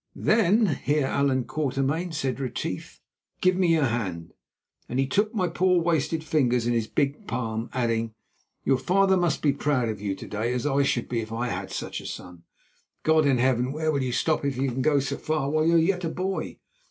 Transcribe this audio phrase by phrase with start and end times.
[0.15, 2.99] "Then, Heer Allan Quatermain," said Retief,
[3.39, 4.33] "give me your hand,"
[4.89, 8.15] and he took my poor wasted fingers in his big palm, adding,
[8.63, 11.49] "Your father must be proud of you to day, as I should be if I
[11.49, 12.41] had such a son.
[13.03, 13.71] God in Heaven!
[13.71, 16.09] where will you stop if you can go so far while you are yet a
[16.09, 16.57] boy?